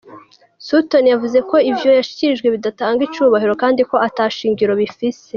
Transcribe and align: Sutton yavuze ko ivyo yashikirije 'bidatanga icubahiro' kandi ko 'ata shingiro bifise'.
Sutton 0.67 1.05
yavuze 1.13 1.37
ko 1.49 1.55
ivyo 1.71 1.89
yashikirije 1.99 2.43
'bidatanga 2.53 3.01
icubahiro' 3.03 3.55
kandi 3.63 3.81
ko 3.89 3.95
'ata 4.05 4.23
shingiro 4.37 4.73
bifise'. 4.81 5.27